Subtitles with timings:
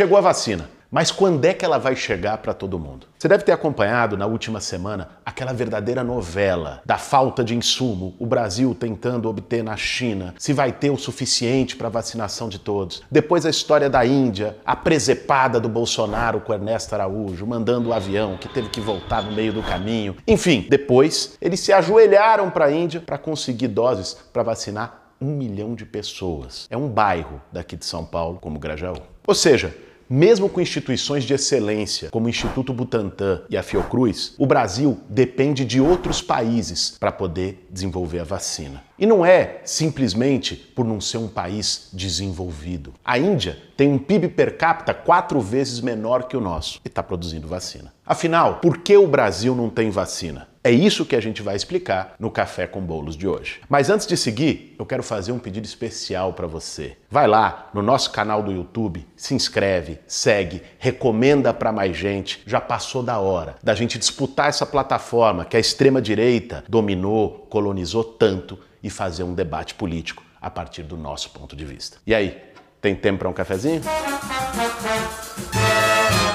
[0.00, 0.66] chegou a vacina.
[0.90, 3.06] Mas quando é que ela vai chegar para todo mundo?
[3.18, 8.24] Você deve ter acompanhado na última semana aquela verdadeira novela da falta de insumo, o
[8.24, 13.02] Brasil tentando obter na China se vai ter o suficiente para vacinação de todos.
[13.10, 18.38] Depois a história da Índia, a presepada do Bolsonaro com Ernesto Araújo, mandando o avião
[18.38, 20.16] que teve que voltar no meio do caminho.
[20.26, 25.74] Enfim, depois eles se ajoelharam para a Índia para conseguir doses para vacinar um milhão
[25.74, 26.66] de pessoas.
[26.70, 28.96] É um bairro daqui de São Paulo, como Grajaú.
[29.26, 29.72] Ou seja,
[30.10, 35.64] mesmo com instituições de excelência, como o Instituto Butantan e a Fiocruz, o Brasil depende
[35.64, 38.82] de outros países para poder desenvolver a vacina.
[39.00, 42.92] E não é simplesmente por não ser um país desenvolvido.
[43.02, 47.02] A Índia tem um PIB per capita quatro vezes menor que o nosso e está
[47.02, 47.94] produzindo vacina.
[48.04, 50.48] Afinal, por que o Brasil não tem vacina?
[50.62, 53.62] É isso que a gente vai explicar no Café com Bolos de hoje.
[53.66, 56.98] Mas antes de seguir, eu quero fazer um pedido especial para você.
[57.10, 62.42] Vai lá no nosso canal do YouTube, se inscreve, segue, recomenda para mais gente.
[62.44, 68.04] Já passou da hora da gente disputar essa plataforma que a extrema direita dominou, colonizou
[68.04, 71.98] tanto e fazer um debate político a partir do nosso ponto de vista.
[72.06, 72.40] E aí,
[72.80, 73.82] tem tempo para um cafezinho?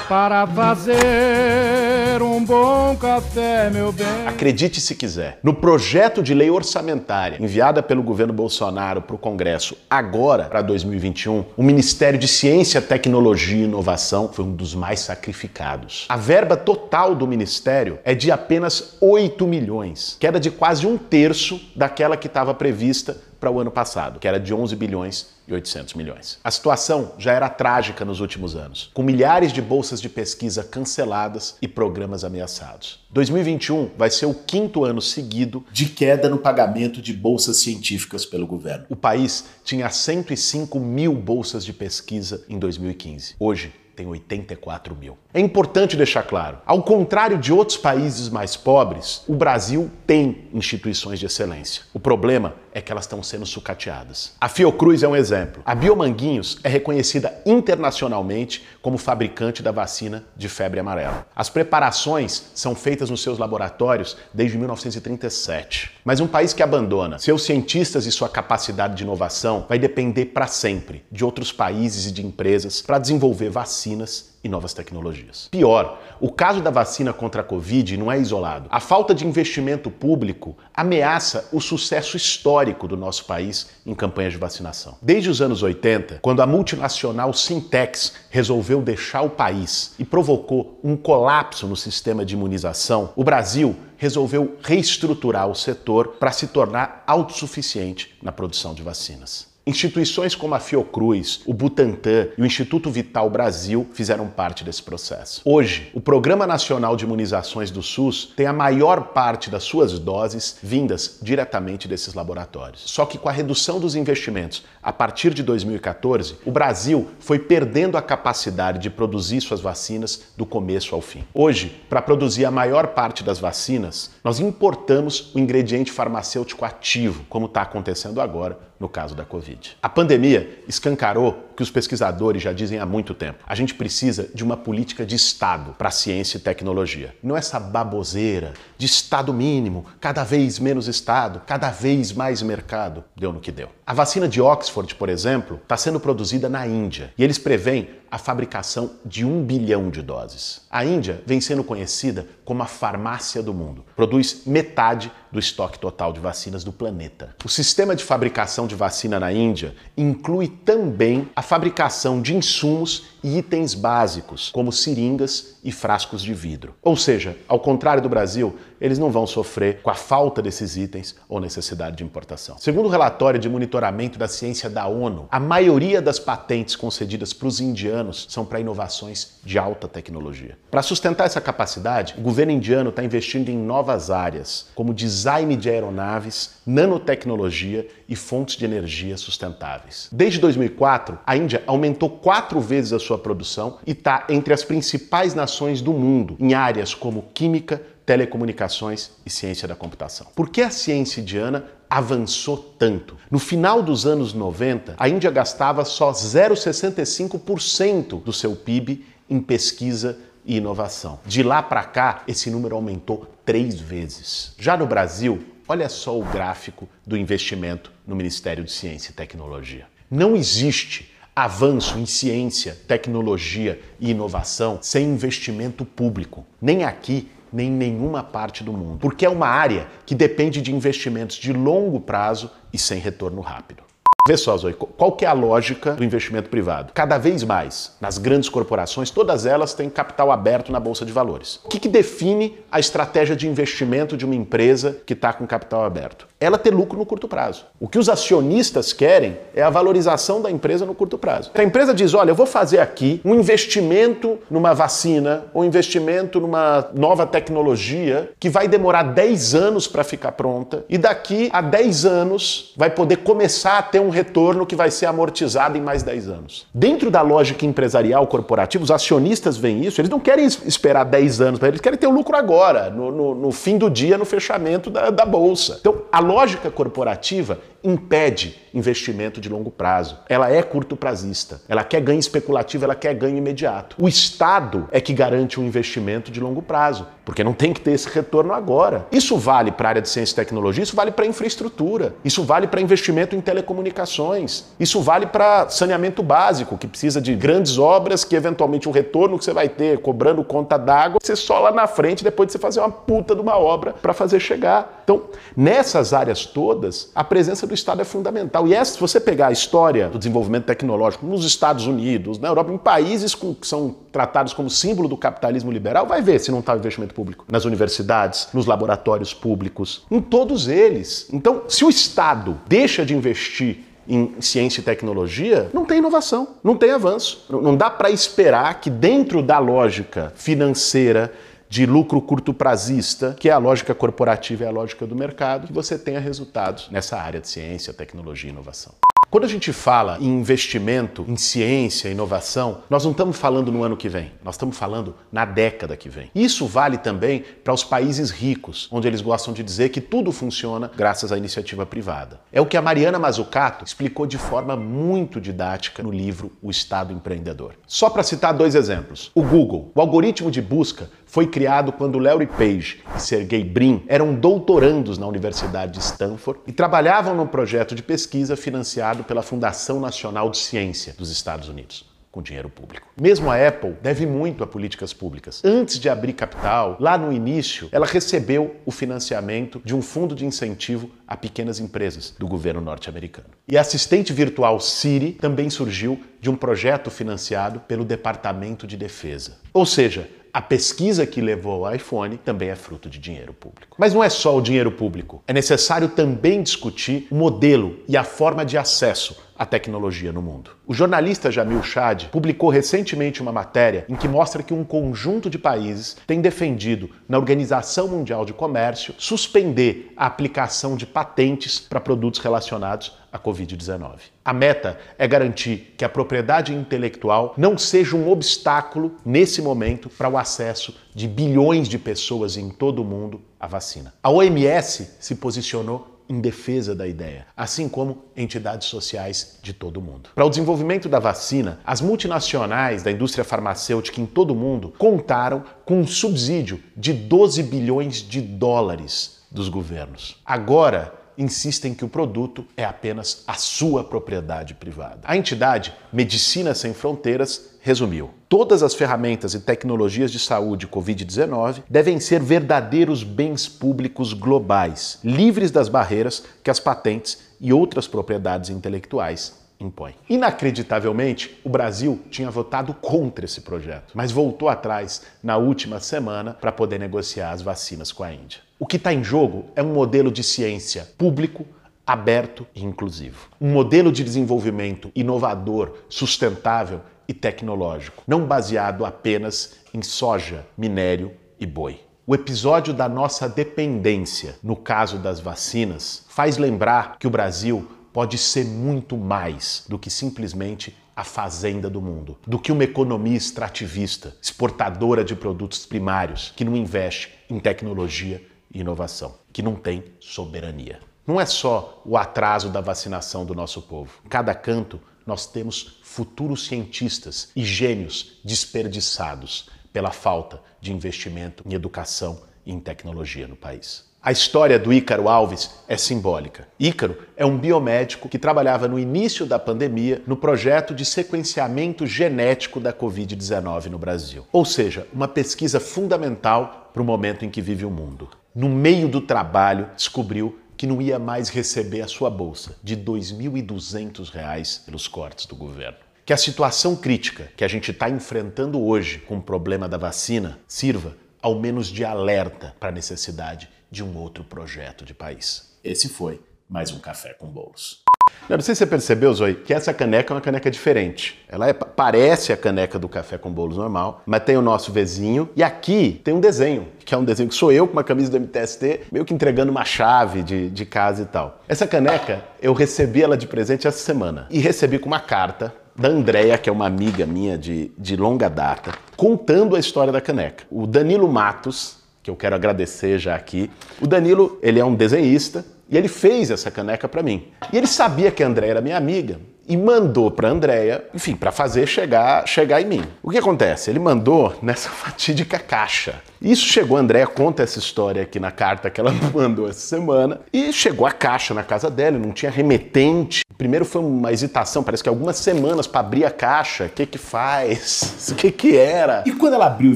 [0.07, 1.84] Para fazer
[2.21, 4.27] um bom café, meu bem.
[4.27, 9.77] Acredite se quiser, no projeto de lei orçamentária enviada pelo governo Bolsonaro para o Congresso
[9.89, 16.05] agora, para 2021, o Ministério de Ciência, Tecnologia e Inovação foi um dos mais sacrificados.
[16.09, 21.61] A verba total do ministério é de apenas 8 milhões, queda de quase um terço
[21.75, 25.93] daquela que estava prevista para o ano passado, que era de 11 bilhões e 800
[25.93, 26.39] milhões.
[26.43, 31.57] A situação já era trágica nos últimos anos, com milhares de bolsas de pesquisa canceladas
[31.61, 32.99] e programas ameaçados.
[33.11, 38.47] 2021 vai ser o quinto ano seguido de queda no pagamento de bolsas científicas pelo
[38.47, 38.85] governo.
[38.89, 43.35] O país tinha 105 mil bolsas de pesquisa em 2015.
[43.39, 45.17] Hoje, tem 84 mil.
[45.33, 51.19] É importante deixar claro: ao contrário de outros países mais pobres, o Brasil tem instituições
[51.19, 51.83] de excelência.
[51.93, 54.33] O problema é que elas estão sendo sucateadas.
[54.39, 55.63] A Fiocruz é um exemplo.
[55.65, 61.25] A Biomanguinhos é reconhecida internacionalmente como fabricante da vacina de febre amarela.
[61.33, 65.91] As preparações são feitas nos seus laboratórios desde 1937.
[66.03, 70.45] Mas um país que abandona seus cientistas e sua capacidade de inovação vai depender para
[70.45, 75.47] sempre de outros países e de empresas para desenvolver vacinas e novas tecnologias.
[75.49, 78.69] Pior, o caso da vacina contra a Covid não é isolado.
[78.69, 84.37] A falta de investimento público ameaça o sucesso histórico do nosso país em campanhas de
[84.39, 84.97] vacinação.
[85.01, 90.95] Desde os anos 80, quando a multinacional Sintex resolveu deixar o país e provocou um
[90.95, 98.15] colapso no sistema de imunização, o Brasil resolveu reestruturar o setor para se tornar autossuficiente
[98.21, 99.54] na produção de vacinas.
[99.67, 105.41] Instituições como a Fiocruz, o Butantan e o Instituto Vital Brasil fizeram parte desse processo.
[105.43, 110.59] Hoje, o Programa Nacional de Imunizações do SUS tem a maior parte das suas doses
[110.61, 112.83] vindas diretamente desses laboratórios.
[112.85, 117.97] Só que com a redução dos investimentos a partir de 2014, o Brasil foi perdendo
[117.97, 121.23] a capacidade de produzir suas vacinas do começo ao fim.
[121.33, 127.47] Hoje, para produzir a maior parte das vacinas, nós importamos o ingrediente farmacêutico ativo, como
[127.47, 129.77] está acontecendo agora no caso da Covid.
[129.81, 133.43] A pandemia escancarou o que os pesquisadores já dizem há muito tempo.
[133.47, 137.15] A gente precisa de uma política de Estado para ciência e tecnologia.
[137.23, 143.03] Não essa baboseira de Estado mínimo, cada vez menos Estado, cada vez mais mercado.
[143.15, 143.69] Deu no que deu.
[143.87, 148.17] A vacina de Oxford, por exemplo, está sendo produzida na Índia e eles preveem a
[148.17, 150.61] fabricação de um bilhão de doses.
[150.71, 153.85] A Índia vem sendo conhecida como a farmácia do mundo.
[153.95, 157.35] Produz metade do estoque total de vacinas do planeta.
[157.45, 163.37] O sistema de fabricação de vacina na Índia inclui também a fabricação de insumos e
[163.37, 166.75] itens básicos, como seringas e frascos de vidro.
[166.83, 171.15] Ou seja, ao contrário do Brasil, eles não vão sofrer com a falta desses itens
[171.27, 172.55] ou necessidade de importação.
[172.59, 177.47] Segundo o relatório de monitoramento da ciência da ONU, a maioria das patentes concedidas para
[177.47, 180.55] os indianos são para inovações de alta tecnologia.
[180.69, 185.67] Para sustentar essa capacidade, o governo indiano está investindo em novas áreas, como design de
[185.67, 190.09] aeronaves, nanotecnologia e fontes de energia sustentáveis.
[190.11, 195.33] Desde 2004, a Índia aumentou quatro vezes a sua produção e está entre as principais
[195.33, 200.27] nações do mundo em áreas como química, telecomunicações e ciência da computação.
[200.35, 203.17] Por que a ciência indiana avançou tanto?
[203.31, 210.17] No final dos anos 90, a Índia gastava só 0,65% do seu PIB em pesquisa
[210.45, 211.19] e inovação.
[211.25, 214.53] De lá para cá, esse número aumentou três vezes.
[214.59, 219.87] Já no Brasil, olha só o gráfico do investimento no Ministério de Ciência e Tecnologia.
[220.09, 227.71] Não existe avanço em ciência, tecnologia e inovação sem investimento público, nem aqui nem em
[227.71, 232.51] nenhuma parte do mundo, porque é uma área que depende de investimentos de longo prazo
[232.71, 233.83] e sem retorno rápido.
[234.27, 236.91] Vê só, Zoe, qual que é a lógica do investimento privado?
[236.93, 241.59] Cada vez mais, nas grandes corporações, todas elas têm capital aberto na Bolsa de Valores.
[241.63, 245.85] O que, que define a estratégia de investimento de uma empresa que está com capital
[245.85, 246.27] aberto?
[246.45, 247.65] Ela ter lucro no curto prazo.
[247.79, 251.51] O que os acionistas querem é a valorização da empresa no curto prazo.
[251.53, 256.89] A empresa diz: olha, eu vou fazer aqui um investimento numa vacina, um investimento numa
[256.93, 262.73] nova tecnologia que vai demorar 10 anos para ficar pronta e daqui a 10 anos
[262.77, 266.67] vai poder começar a ter um retorno que vai ser amortizado em mais 10 anos.
[266.73, 271.61] Dentro da lógica empresarial corporativa, os acionistas veem isso, eles não querem esperar 10 anos,
[271.61, 275.09] eles querem ter o lucro agora, no, no, no fim do dia, no fechamento da,
[275.09, 275.77] da bolsa.
[275.79, 280.19] Então, a lógica corporativa impede investimento de longo prazo.
[280.27, 281.61] Ela é curto prazista.
[281.67, 283.95] Ela quer ganho especulativo, ela quer ganho imediato.
[283.99, 287.91] O Estado é que garante um investimento de longo prazo, porque não tem que ter
[287.91, 289.07] esse retorno agora.
[289.11, 292.67] Isso vale para a área de ciência e tecnologia, isso vale para infraestrutura, isso vale
[292.67, 298.35] para investimento em telecomunicações, isso vale para saneamento básico, que precisa de grandes obras que
[298.35, 302.23] eventualmente o retorno que você vai ter cobrando conta d'água, você só lá na frente
[302.23, 305.01] depois de você fazer uma puta de uma obra para fazer chegar.
[305.03, 305.23] Então,
[305.55, 308.67] nessas áreas todas, a presença do Estado é fundamental.
[308.67, 312.71] E essa, se você pegar a história do desenvolvimento tecnológico nos Estados Unidos, na Europa,
[312.71, 316.59] em países com, que são tratados como símbolo do capitalismo liberal, vai ver se não
[316.59, 317.45] está o investimento público.
[317.49, 321.27] Nas universidades, nos laboratórios públicos, em todos eles.
[321.31, 326.75] Então, se o Estado deixa de investir em ciência e tecnologia, não tem inovação, não
[326.75, 327.45] tem avanço.
[327.49, 331.33] Não dá para esperar que, dentro da lógica financeira,
[331.69, 335.73] de lucro curto prazista, que é a lógica corporativa e a lógica do mercado, que
[335.73, 338.93] você tenha resultados nessa área de ciência, tecnologia e inovação.
[339.29, 343.97] Quando a gente fala em investimento em ciência, inovação, nós não estamos falando no ano
[343.97, 346.29] que vem, nós estamos falando na década que vem.
[346.33, 350.91] Isso vale também para os países ricos, onde eles gostam de dizer que tudo funciona
[350.95, 352.39] graças à iniciativa privada.
[352.51, 357.11] É o que a Mariana Mazzucato explicou de forma muito didática no livro O Estado
[357.11, 357.73] Empreendedor.
[357.87, 359.31] Só para citar dois exemplos.
[359.33, 364.33] O Google, o algoritmo de busca foi criado quando Larry Page e Sergey Brin eram
[364.33, 370.49] doutorandos na Universidade de Stanford e trabalhavam num projeto de pesquisa financiado pela Fundação Nacional
[370.49, 373.07] de Ciência dos Estados Unidos com dinheiro público.
[373.19, 375.61] Mesmo a Apple deve muito a políticas públicas.
[375.63, 380.45] Antes de abrir capital, lá no início, ela recebeu o financiamento de um fundo de
[380.45, 383.47] incentivo a pequenas empresas do governo norte-americano.
[383.65, 389.59] E a assistente virtual Siri também surgiu de um projeto financiado pelo Departamento de Defesa.
[389.73, 393.97] Ou seja, a pesquisa que levou ao iPhone também é fruto de dinheiro público.
[393.99, 395.43] Mas não é só o dinheiro público.
[395.45, 400.71] É necessário também discutir o modelo e a forma de acesso à tecnologia no mundo.
[400.85, 405.57] O jornalista Jamil Chad publicou recentemente uma matéria em que mostra que um conjunto de
[405.57, 412.39] países tem defendido na Organização Mundial de Comércio suspender a aplicação de patentes para produtos
[412.39, 414.19] relacionados a Covid-19.
[414.43, 420.29] A meta é garantir que a propriedade intelectual não seja um obstáculo nesse momento para
[420.29, 424.13] o acesso de bilhões de pessoas em todo o mundo à vacina.
[424.23, 430.29] A OMS se posicionou em defesa da ideia, assim como entidades sociais de todo mundo.
[430.33, 435.63] Para o desenvolvimento da vacina, as multinacionais da indústria farmacêutica em todo o mundo contaram
[435.85, 440.41] com um subsídio de 12 bilhões de dólares dos governos.
[440.45, 445.19] Agora, insistem que o produto é apenas a sua propriedade privada.
[445.23, 452.19] A entidade Medicina Sem Fronteiras resumiu: todas as ferramentas e tecnologias de saúde Covid-19 devem
[452.19, 459.63] ser verdadeiros bens públicos globais, livres das barreiras que as patentes e outras propriedades intelectuais
[459.79, 460.15] impõem.
[460.27, 466.71] Inacreditavelmente, o Brasil tinha votado contra esse projeto, mas voltou atrás na última semana para
[466.71, 468.61] poder negociar as vacinas com a Índia.
[468.79, 471.67] O que está em jogo é um modelo de ciência público,
[472.07, 473.47] aberto e inclusivo.
[473.61, 481.65] Um modelo de desenvolvimento inovador, sustentável e tecnológico, não baseado apenas em soja, minério e
[481.65, 481.99] boi.
[482.27, 488.37] O episódio da nossa dependência, no caso das vacinas, faz lembrar que o Brasil pode
[488.37, 494.35] ser muito mais do que simplesmente a fazenda do mundo, do que uma economia extrativista,
[494.41, 500.99] exportadora de produtos primários, que não investe em tecnologia e inovação, que não tem soberania.
[501.25, 504.11] Não é só o atraso da vacinação do nosso povo.
[504.29, 512.41] Cada canto, nós temos futuros cientistas e gênios desperdiçados pela falta de investimento em educação
[512.65, 514.05] e em tecnologia no país.
[514.25, 516.67] A história do Ícaro Alves é simbólica.
[516.79, 522.79] Ícaro é um biomédico que trabalhava no início da pandemia no projeto de sequenciamento genético
[522.79, 524.47] da Covid-19 no Brasil.
[524.51, 528.27] Ou seja, uma pesquisa fundamental para o momento em que vive o mundo.
[528.55, 533.03] No meio do trabalho, descobriu que não ia mais receber a sua bolsa de R$
[533.03, 535.97] 2.200 pelos cortes do governo.
[536.25, 540.59] Que a situação crítica que a gente está enfrentando hoje com o problema da vacina
[540.67, 545.77] sirva ao menos de alerta para a necessidade de um outro projeto de país.
[545.83, 548.03] Esse foi mais um Café com Bolos.
[548.47, 551.43] Não, sei se você percebeu, Zoe, que essa caneca é uma caneca diferente.
[551.47, 555.49] Ela é, parece a caneca do café com bolos normal, mas tem o nosso vizinho
[555.55, 558.29] e aqui tem um desenho, que é um desenho que sou eu com uma camisa
[558.31, 561.61] do MTST, meio que entregando uma chave de, de casa e tal.
[561.67, 566.09] Essa caneca, eu recebi ela de presente essa semana e recebi com uma carta da
[566.09, 570.65] Andrea, que é uma amiga minha de, de longa data, contando a história da caneca.
[570.69, 573.71] O Danilo Matos, que eu quero agradecer já aqui.
[574.01, 577.47] O Danilo, ele é um desenhista e ele fez essa caneca para mim.
[577.71, 581.51] E ele sabia que a Andréia era minha amiga e mandou para Andréia, enfim, para
[581.51, 583.03] fazer chegar, chegar em mim.
[583.23, 583.89] O que acontece?
[583.89, 586.21] Ele mandou nessa fatídica caixa.
[586.41, 590.41] Isso chegou, a Andréia conta essa história aqui na carta que ela mandou essa semana,
[590.53, 593.43] e chegou a caixa na casa dela, não tinha remetente.
[593.57, 597.17] Primeiro foi uma hesitação, parece que algumas semanas para abrir a caixa, o que que
[597.17, 599.23] faz, o que que era.
[599.25, 599.95] E quando ela abriu e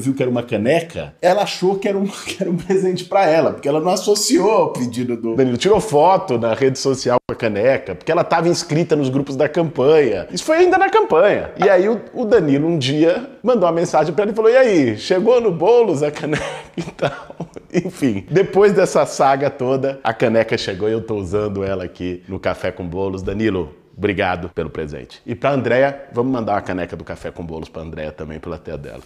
[0.00, 3.26] viu que era uma caneca, ela achou que era um, que era um presente para
[3.26, 5.56] ela, porque ela não associou ao pedido do Danilo.
[5.56, 9.48] Tirou foto na rede social com a caneca, porque ela estava inscrita nos grupos da
[9.62, 10.26] campanha.
[10.30, 11.50] Isso foi ainda na campanha.
[11.62, 14.56] E aí o, o Danilo um dia mandou uma mensagem para ele e falou: "E
[14.56, 16.44] aí, chegou no bolos a caneca
[16.76, 17.36] e tal?"
[17.72, 22.40] Enfim, depois dessa saga toda, a caneca chegou e eu tô usando ela aqui no
[22.40, 23.22] café com bolos.
[23.22, 25.22] Danilo, obrigado pelo presente.
[25.24, 28.58] E para Andréia, vamos mandar uma caneca do café com bolos para Andréia também pela
[28.58, 29.02] tia dela.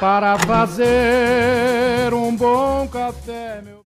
[0.00, 3.78] Para fazer um bom café, meu